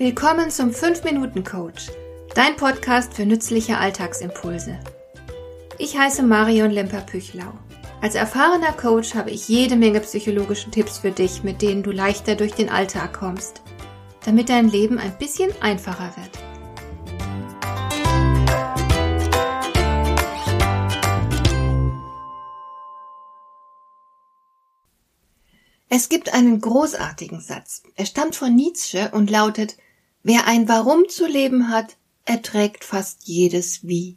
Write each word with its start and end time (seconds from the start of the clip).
Willkommen 0.00 0.50
zum 0.50 0.70
5-Minuten-Coach, 0.70 1.90
dein 2.34 2.56
Podcast 2.56 3.12
für 3.12 3.26
nützliche 3.26 3.76
Alltagsimpulse. 3.76 4.80
Ich 5.76 5.98
heiße 5.98 6.22
Marion 6.22 6.70
Lemper-Püchlau. 6.70 7.52
Als 8.00 8.14
erfahrener 8.14 8.72
Coach 8.72 9.14
habe 9.14 9.30
ich 9.30 9.46
jede 9.46 9.76
Menge 9.76 10.00
psychologische 10.00 10.70
Tipps 10.70 10.96
für 10.96 11.10
dich, 11.10 11.42
mit 11.42 11.60
denen 11.60 11.82
du 11.82 11.90
leichter 11.90 12.34
durch 12.34 12.54
den 12.54 12.70
Alltag 12.70 13.12
kommst, 13.12 13.60
damit 14.24 14.48
dein 14.48 14.70
Leben 14.70 14.96
ein 14.96 15.18
bisschen 15.18 15.50
einfacher 15.60 16.14
wird. 16.16 16.30
Es 25.90 26.08
gibt 26.08 26.32
einen 26.32 26.58
großartigen 26.58 27.42
Satz. 27.42 27.82
Er 27.96 28.06
stammt 28.06 28.34
von 28.34 28.54
Nietzsche 28.56 29.10
und 29.12 29.28
lautet, 29.28 29.76
wer 30.22 30.46
ein 30.46 30.68
Warum 30.68 31.08
zu 31.08 31.26
leben 31.26 31.68
hat, 31.68 31.96
erträgt 32.24 32.84
fast 32.84 33.24
jedes 33.24 33.86
Wie. 33.86 34.16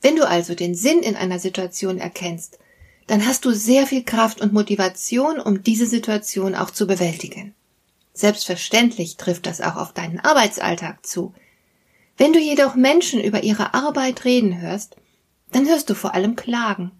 Wenn 0.00 0.16
du 0.16 0.26
also 0.26 0.54
den 0.54 0.74
Sinn 0.74 1.00
in 1.00 1.16
einer 1.16 1.38
Situation 1.38 1.98
erkennst, 1.98 2.58
dann 3.06 3.26
hast 3.26 3.44
du 3.44 3.52
sehr 3.52 3.86
viel 3.86 4.04
Kraft 4.04 4.40
und 4.40 4.52
Motivation, 4.52 5.40
um 5.40 5.62
diese 5.62 5.86
Situation 5.86 6.54
auch 6.54 6.70
zu 6.70 6.86
bewältigen. 6.86 7.54
Selbstverständlich 8.12 9.16
trifft 9.16 9.46
das 9.46 9.60
auch 9.60 9.76
auf 9.76 9.92
deinen 9.92 10.20
Arbeitsalltag 10.20 11.04
zu. 11.04 11.34
Wenn 12.16 12.32
du 12.32 12.38
jedoch 12.38 12.74
Menschen 12.74 13.20
über 13.20 13.42
ihre 13.42 13.74
Arbeit 13.74 14.24
reden 14.24 14.60
hörst, 14.60 14.96
dann 15.52 15.66
hörst 15.66 15.90
du 15.90 15.94
vor 15.94 16.14
allem 16.14 16.36
Klagen. 16.36 16.92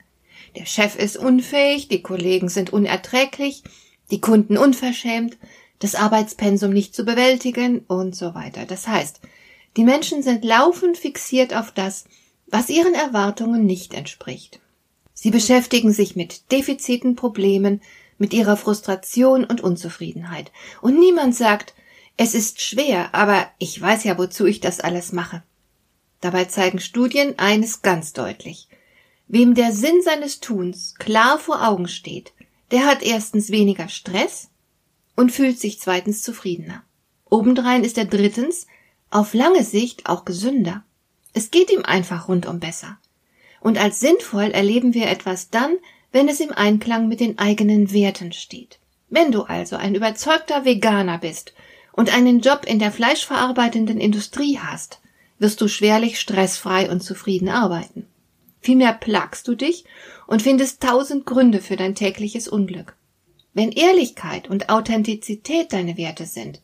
Der 0.56 0.66
Chef 0.66 0.96
ist 0.96 1.16
unfähig, 1.16 1.88
die 1.88 2.02
Kollegen 2.02 2.48
sind 2.48 2.72
unerträglich, 2.72 3.62
die 4.10 4.20
Kunden 4.20 4.56
unverschämt, 4.56 5.38
das 5.80 5.94
Arbeitspensum 5.96 6.70
nicht 6.72 6.94
zu 6.94 7.04
bewältigen 7.04 7.80
und 7.80 8.14
so 8.14 8.34
weiter. 8.34 8.64
Das 8.66 8.86
heißt, 8.86 9.20
die 9.76 9.84
Menschen 9.84 10.22
sind 10.22 10.44
laufend 10.44 10.96
fixiert 10.96 11.54
auf 11.54 11.72
das, 11.72 12.04
was 12.46 12.70
ihren 12.70 12.94
Erwartungen 12.94 13.64
nicht 13.66 13.94
entspricht. 13.94 14.60
Sie 15.14 15.30
beschäftigen 15.30 15.92
sich 15.92 16.16
mit 16.16 16.52
Defiziten, 16.52 17.16
Problemen, 17.16 17.80
mit 18.18 18.32
ihrer 18.34 18.56
Frustration 18.56 19.44
und 19.44 19.60
Unzufriedenheit. 19.60 20.52
Und 20.82 20.98
niemand 20.98 21.34
sagt, 21.34 21.74
es 22.16 22.34
ist 22.34 22.60
schwer, 22.60 23.14
aber 23.14 23.48
ich 23.58 23.80
weiß 23.80 24.04
ja, 24.04 24.18
wozu 24.18 24.46
ich 24.46 24.60
das 24.60 24.80
alles 24.80 25.12
mache. 25.12 25.42
Dabei 26.20 26.44
zeigen 26.44 26.80
Studien 26.80 27.38
eines 27.38 27.80
ganz 27.80 28.12
deutlich. 28.12 28.68
Wem 29.26 29.54
der 29.54 29.72
Sinn 29.72 30.02
seines 30.02 30.40
Tuns 30.40 30.94
klar 30.96 31.38
vor 31.38 31.66
Augen 31.66 31.88
steht, 31.88 32.32
der 32.72 32.84
hat 32.84 33.02
erstens 33.02 33.50
weniger 33.50 33.88
Stress 33.88 34.50
und 35.20 35.32
fühlt 35.32 35.60
sich 35.60 35.78
zweitens 35.78 36.22
zufriedener. 36.22 36.82
Obendrein 37.28 37.84
ist 37.84 37.98
er 37.98 38.06
drittens 38.06 38.66
auf 39.10 39.34
lange 39.34 39.64
Sicht 39.64 40.06
auch 40.06 40.24
gesünder. 40.24 40.82
Es 41.34 41.50
geht 41.50 41.70
ihm 41.70 41.82
einfach 41.84 42.28
rundum 42.28 42.58
besser. 42.58 42.96
Und 43.60 43.76
als 43.76 44.00
sinnvoll 44.00 44.50
erleben 44.50 44.94
wir 44.94 45.10
etwas 45.10 45.50
dann, 45.50 45.76
wenn 46.10 46.26
es 46.30 46.40
im 46.40 46.52
Einklang 46.52 47.06
mit 47.06 47.20
den 47.20 47.38
eigenen 47.38 47.92
Werten 47.92 48.32
steht. 48.32 48.78
Wenn 49.10 49.30
du 49.30 49.42
also 49.42 49.76
ein 49.76 49.94
überzeugter 49.94 50.64
Veganer 50.64 51.18
bist 51.18 51.52
und 51.92 52.14
einen 52.14 52.40
Job 52.40 52.64
in 52.66 52.78
der 52.78 52.90
fleischverarbeitenden 52.90 54.00
Industrie 54.00 54.58
hast, 54.58 55.02
wirst 55.38 55.60
du 55.60 55.68
schwerlich 55.68 56.18
stressfrei 56.18 56.90
und 56.90 57.02
zufrieden 57.02 57.50
arbeiten. 57.50 58.06
Vielmehr 58.62 58.94
plagst 58.94 59.46
du 59.48 59.54
dich 59.54 59.84
und 60.26 60.40
findest 60.40 60.82
tausend 60.82 61.26
Gründe 61.26 61.60
für 61.60 61.76
dein 61.76 61.94
tägliches 61.94 62.48
Unglück. 62.48 62.96
Wenn 63.52 63.72
Ehrlichkeit 63.72 64.48
und 64.48 64.68
Authentizität 64.68 65.72
deine 65.72 65.96
Werte 65.96 66.26
sind, 66.26 66.60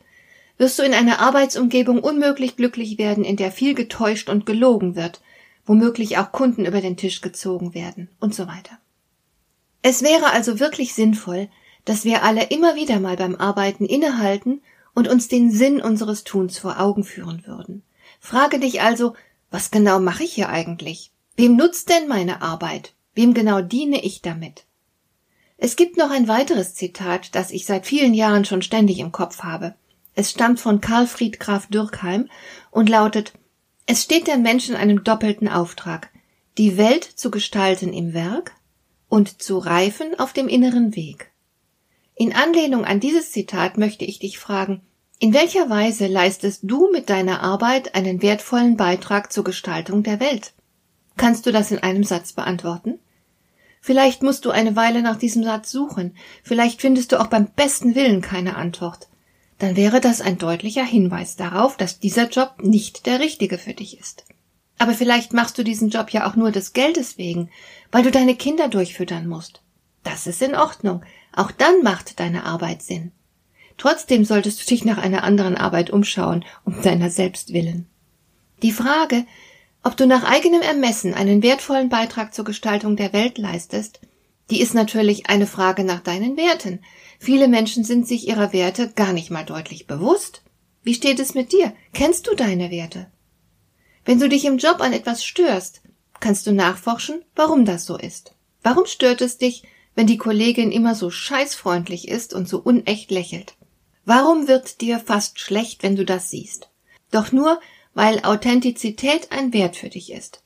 wirst 0.59 0.79
du 0.79 0.83
in 0.83 0.95
einer 0.95 1.21
Arbeitsumgebung 1.21 1.99
unmöglich 2.01 2.57
glücklich 2.57 2.99
werden, 2.99 3.25
in 3.25 3.37
der 3.37 3.53
viel 3.53 3.75
getäuscht 3.75 4.29
und 4.29 4.47
gelogen 4.47 4.97
wird, 4.97 5.21
womöglich 5.67 6.17
auch 6.19 6.33
Kunden 6.33 6.65
über 6.65 6.81
den 6.81 6.97
Tisch 6.97 7.21
gezogen 7.21 7.75
werden 7.75 8.09
und 8.21 8.35
so 8.35 8.47
weiter. 8.47 8.79
Es 9.83 10.03
wäre 10.03 10.31
also 10.31 10.61
wirklich 10.61 10.95
sinnvoll, 10.95 11.49
dass 11.85 12.05
wir 12.05 12.23
alle 12.23 12.45
immer 12.45 12.75
wieder 12.75 13.01
mal 13.01 13.17
beim 13.17 13.37
Arbeiten 13.37 13.85
innehalten 13.85 14.63
und 14.95 15.09
uns 15.09 15.29
den 15.29 15.51
Sinn 15.51 15.81
unseres 15.81 16.25
Tuns 16.25 16.59
vor 16.59 16.81
Augen 16.81 17.05
führen 17.05 17.47
würden. 17.47 17.83
Frage 18.19 18.59
dich 18.59 18.81
also, 18.81 19.15
was 19.51 19.71
genau 19.71 20.01
mache 20.01 20.25
ich 20.25 20.33
hier 20.33 20.49
eigentlich? 20.49 21.13
Wem 21.37 21.57
nutzt 21.57 21.91
denn 21.91 22.09
meine 22.09 22.43
Arbeit? 22.43 22.95
Wem 23.15 23.35
genau 23.35 23.61
diene 23.61 24.03
ich 24.03 24.23
damit? 24.23 24.66
Es 25.59 25.77
gibt 25.77 25.97
noch 25.97 26.11
ein 26.11 26.29
weiteres 26.29 26.75
Zitat, 26.75 27.35
das 27.35 27.51
ich 27.51 27.65
seit 27.65 27.87
vielen 27.87 28.15
Jahren 28.15 28.45
schon 28.45 28.63
ständig 28.63 28.99
im 28.99 29.13
Kopf 29.13 29.41
habe. 29.41 29.75
Es 30.15 30.31
stammt 30.31 30.61
von 30.61 30.81
Karl 30.81 31.07
Fried 31.07 31.41
Graf 31.41 31.67
Dürkheim 31.67 32.29
und 32.71 32.89
lautet 32.89 33.33
Es 33.87 34.03
steht 34.03 34.27
der 34.27 34.39
Mensch 34.39 34.69
in 34.69 34.77
einem 34.77 35.05
doppelten 35.05 35.49
Auftrag, 35.49 36.11
die 36.59 36.77
Welt 36.77 37.05
zu 37.05 37.31
gestalten 37.31 37.93
im 37.93 38.15
Werk 38.15 38.53
und 39.09 39.43
zu 39.43 39.59
reifen 39.59 40.19
auf 40.19 40.33
dem 40.33 40.49
inneren 40.49 40.95
Weg. 40.97 41.31
In 42.15 42.35
Anlehnung 42.35 42.85
an 42.85 43.01
dieses 43.01 43.31
Zitat 43.31 43.79
möchte 43.79 44.05
ich 44.05 44.19
dich 44.19 44.39
fragen, 44.39 44.83
in 45.19 45.33
welcher 45.33 45.71
Weise 45.71 46.07
leistest 46.07 46.61
du 46.65 46.91
mit 46.91 47.09
deiner 47.09 47.43
Arbeit 47.43 47.95
einen 47.95 48.21
wertvollen 48.21 48.77
Beitrag 48.77 49.33
zur 49.33 49.45
Gestaltung 49.45 50.03
der 50.03 50.21
Welt? 50.21 50.53
Kannst 51.17 51.47
du 51.47 51.53
das 51.53 51.71
in 51.71 51.79
einem 51.79 52.05
Satz 52.05 52.35
beantworten? 52.35 52.99
Vielleicht 53.81 54.23
musst 54.23 54.45
du 54.45 54.51
eine 54.51 54.75
Weile 54.77 55.03
nach 55.03 55.17
diesem 55.17 55.45
Satz 55.45 55.71
suchen, 55.71 56.17
vielleicht 56.43 56.81
findest 56.81 57.13
du 57.13 57.21
auch 57.21 57.29
beim 57.29 57.47
besten 57.47 57.95
Willen 57.95 58.21
keine 58.21 58.57
Antwort. 58.57 59.09
Dann 59.59 59.77
wäre 59.77 60.01
das 60.01 60.21
ein 60.21 60.39
deutlicher 60.39 60.85
Hinweis 60.85 61.37
darauf, 61.37 61.77
dass 61.77 61.99
dieser 61.99 62.29
Job 62.29 62.57
nicht 62.63 63.07
der 63.07 63.21
richtige 63.21 63.59
für 63.59 63.75
dich 63.75 63.99
ist. 63.99 64.25
Aber 64.79 64.93
vielleicht 64.93 65.33
machst 65.33 65.57
du 65.57 65.63
diesen 65.63 65.89
Job 65.89 66.11
ja 66.11 66.29
auch 66.29 66.37
nur 66.37 66.51
des 66.51 66.73
Geldes 66.73 67.17
wegen, 67.17 67.51
weil 67.91 68.03
du 68.03 68.11
deine 68.11 68.37
Kinder 68.37 68.69
durchfüttern 68.69 69.27
musst. 69.27 69.63
Das 70.03 70.27
ist 70.27 70.43
in 70.43 70.55
Ordnung. 70.55 71.03
Auch 71.35 71.51
dann 71.51 71.83
macht 71.83 72.21
deine 72.21 72.45
Arbeit 72.45 72.83
Sinn. 72.83 73.13
Trotzdem 73.79 74.25
solltest 74.25 74.61
du 74.61 74.67
dich 74.67 74.85
nach 74.85 74.99
einer 74.99 75.25
anderen 75.25 75.57
Arbeit 75.57 75.91
umschauen, 75.91 76.45
um 76.65 76.81
deiner 76.83 77.11
selbst 77.11 77.53
willen. 77.53 77.87
Die 78.63 78.73
Frage, 78.73 79.27
ob 79.87 79.97
du 79.97 80.05
nach 80.05 80.25
eigenem 80.25 80.63
Ermessen 80.63 81.15
einen 81.15 81.45
wertvollen 81.45 81.89
Beitrag 81.89 82.35
zur 82.35 82.45
Gestaltung 82.45 82.97
der 82.97 83.13
Welt 83.13 83.39
leistest, 83.39 84.01
die 84.51 84.61
ist 84.61 84.75
natürlich 84.75 85.29
eine 85.31 85.47
Frage 85.47 85.85
nach 85.85 86.01
deinen 86.01 86.37
Werten. 86.37 86.81
Viele 87.21 87.47
Menschen 87.47 87.85
sind 87.85 88.09
sich 88.09 88.27
ihrer 88.27 88.53
Werte 88.53 88.91
gar 88.97 89.13
nicht 89.13 89.31
mal 89.31 89.45
deutlich 89.45 89.87
bewusst. 89.87 90.43
Wie 90.83 90.95
steht 90.95 91.21
es 91.21 91.35
mit 91.35 91.53
dir? 91.53 91.73
Kennst 91.93 92.27
du 92.27 92.35
deine 92.35 92.73
Werte? 92.73 93.07
Wenn 94.05 94.19
du 94.19 94.29
dich 94.29 94.45
im 94.45 94.59
Job 94.59 94.81
an 94.81 94.93
etwas 94.93 95.25
störst, 95.25 95.83
kannst 96.19 96.49
du 96.49 96.53
nachforschen, 96.53 97.25
warum 97.37 97.65
das 97.65 97.87
so 97.87 97.97
ist. 97.97 98.35
Warum 98.65 98.87
stört 98.87 99.21
es 99.21 99.39
dich, 99.39 99.63
wenn 99.95 100.09
die 100.09 100.19
Kollegin 100.19 100.73
immer 100.73 100.97
so 100.97 101.11
scheißfreundlich 101.11 102.09
ist 102.09 102.35
und 102.35 102.49
so 102.49 102.59
unecht 102.59 103.13
lächelt? 103.13 103.55
Warum 104.05 104.49
wird 104.49 104.81
dir 104.81 104.99
fast 104.99 105.39
schlecht, 105.39 105.85
wenn 105.85 105.95
du 105.95 106.05
das 106.05 106.29
siehst? 106.29 106.71
Doch 107.13 107.31
nur, 107.31 107.61
weil 107.97 108.21
Authentizität 108.25 109.33
ein 109.33 109.55
Wert 109.55 109.75
für 109.75 109.89
dich 109.89 110.13
ist. 110.13 110.43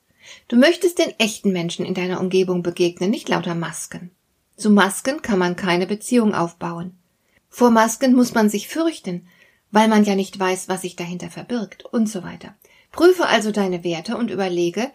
Du 0.46 0.54
möchtest 0.54 1.00
den 1.00 1.10
echten 1.18 1.50
Menschen 1.50 1.84
in 1.84 1.94
deiner 1.94 2.20
Umgebung 2.20 2.62
begegnen, 2.62 3.10
nicht 3.10 3.28
lauter 3.28 3.56
Masken. 3.56 4.12
Zu 4.56 4.70
Masken 4.70 5.20
kann 5.20 5.40
man 5.40 5.56
keine 5.56 5.88
Beziehung 5.88 6.32
aufbauen. 6.32 6.96
Vor 7.48 7.72
Masken 7.72 8.14
muss 8.14 8.34
man 8.34 8.48
sich 8.48 8.68
fürchten, 8.68 9.26
weil 9.72 9.88
man 9.88 10.04
ja 10.04 10.14
nicht 10.14 10.38
weiß, 10.38 10.68
was 10.68 10.82
sich 10.82 10.94
dahinter 10.94 11.28
verbirgt 11.28 11.84
und 11.86 12.08
so 12.08 12.22
weiter. 12.22 12.54
Prüfe 12.92 13.26
also 13.26 13.50
deine 13.50 13.82
Werte 13.82 14.16
und 14.16 14.30
überlege, 14.30 14.88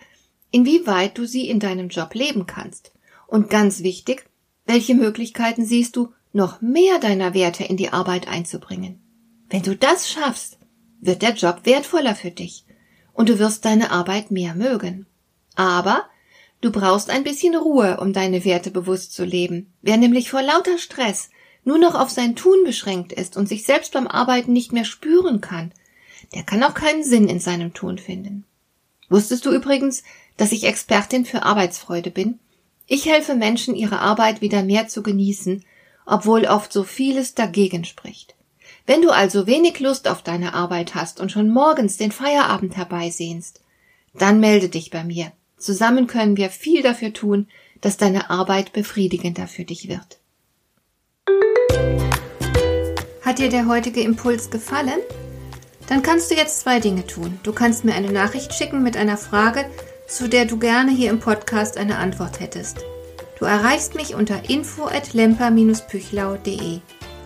inwieweit 0.50 1.18
du 1.18 1.26
sie 1.26 1.50
in 1.50 1.60
deinem 1.60 1.90
Job 1.90 2.14
leben 2.14 2.46
kannst. 2.46 2.94
Und 3.28 3.50
ganz 3.50 3.84
wichtig, 3.84 4.30
welche 4.66 4.96
Möglichkeiten 4.96 5.66
siehst 5.66 5.98
du, 5.98 6.14
noch 6.32 6.62
mehr 6.62 7.00
deiner 7.00 7.34
Werte 7.34 7.66
in 7.66 7.76
die 7.76 7.92
Arbeit 7.92 8.30
einzubringen. 8.30 9.02
Wenn 9.50 9.64
du 9.64 9.76
das 9.76 10.10
schaffst, 10.10 10.58
wird 11.06 11.22
der 11.22 11.34
Job 11.34 11.62
wertvoller 11.64 12.16
für 12.16 12.32
dich 12.32 12.66
und 13.14 13.30
du 13.30 13.40
wirst 13.40 13.66
deine 13.66 13.92
Arbeit 13.92 14.32
mehr 14.32 14.56
mögen. 14.56 15.06
Aber 15.56 16.06
du 16.62 16.72
brauchst 16.72 17.10
ein 17.10 17.24
bisschen 17.24 17.56
Ruhe, 17.56 17.98
um 18.00 18.14
deine 18.14 18.46
Werte 18.46 18.72
bewusst 18.72 19.14
zu 19.14 19.24
leben. 19.24 19.74
Wer 19.82 19.98
nämlich 19.98 20.30
vor 20.30 20.42
lauter 20.42 20.78
Stress 20.78 21.30
nur 21.64 21.78
noch 21.78 21.96
auf 21.96 22.10
sein 22.10 22.36
Tun 22.36 22.64
beschränkt 22.64 23.14
ist 23.14 23.38
und 23.38 23.48
sich 23.48 23.66
selbst 23.66 23.94
beim 23.94 24.08
Arbeiten 24.08 24.54
nicht 24.54 24.72
mehr 24.72 24.86
spüren 24.86 25.42
kann, 25.42 25.72
der 26.34 26.44
kann 26.44 26.64
auch 26.64 26.74
keinen 26.74 27.04
Sinn 27.04 27.28
in 27.28 27.40
seinem 27.40 27.74
Tun 27.74 27.98
finden. 27.98 28.46
Wusstest 29.10 29.46
du 29.46 29.52
übrigens, 29.52 30.04
dass 30.38 30.52
ich 30.52 30.66
Expertin 30.66 31.26
für 31.26 31.44
Arbeitsfreude 31.44 32.12
bin? 32.12 32.40
Ich 32.88 33.06
helfe 33.06 33.36
Menschen, 33.36 33.76
ihre 33.76 34.00
Arbeit 34.00 34.42
wieder 34.42 34.64
mehr 34.64 34.88
zu 34.88 35.02
genießen, 35.02 35.64
obwohl 36.06 36.46
oft 36.46 36.72
so 36.72 36.84
vieles 36.84 37.34
dagegen 37.34 37.84
spricht. 37.84 38.35
Wenn 38.86 39.02
du 39.02 39.10
also 39.10 39.48
wenig 39.48 39.80
Lust 39.80 40.08
auf 40.08 40.22
deine 40.22 40.54
Arbeit 40.54 40.94
hast 40.94 41.20
und 41.20 41.32
schon 41.32 41.50
morgens 41.50 41.98
den 41.98 42.12
Feierabend 42.12 42.78
herbeisehnst, 42.78 43.62
dann 44.14 44.40
melde 44.40 44.70
dich 44.70 44.92
bei 44.92 45.04
mir. 45.04 45.32
Zusammen 45.58 46.06
können 46.08 46.38
wir 46.38 46.52
viel 46.52 46.84
dafür 46.84 47.12
tun, 47.12 47.48
dass 47.82 47.98
deine 47.98 48.30
Arbeit 48.30 48.72
befriedigender 48.74 49.48
für 49.48 49.64
dich 49.64 49.90
wird. 49.90 50.20
Hat 53.22 53.40
dir 53.40 53.50
der 53.50 53.66
heutige 53.68 54.02
Impuls 54.02 54.52
gefallen? 54.52 55.00
Dann 55.88 56.04
kannst 56.04 56.30
du 56.30 56.36
jetzt 56.36 56.60
zwei 56.60 56.80
Dinge 56.80 57.08
tun. 57.08 57.40
Du 57.44 57.54
kannst 57.54 57.86
mir 57.86 57.96
eine 57.96 58.12
Nachricht 58.12 58.54
schicken 58.54 58.84
mit 58.84 58.98
einer 58.98 59.18
Frage, 59.18 59.66
zu 60.08 60.30
der 60.30 60.46
du 60.46 60.60
gerne 60.60 60.92
hier 60.92 61.10
im 61.10 61.20
Podcast 61.20 61.78
eine 61.78 61.98
Antwort 61.98 62.40
hättest. 62.40 62.86
Du 63.40 63.46
erreichst 63.46 63.96
mich 63.96 64.14
unter 64.14 64.48
info@lemper-püchlau.de. 64.48 66.82